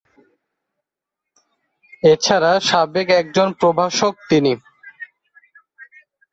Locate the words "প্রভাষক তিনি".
3.59-4.53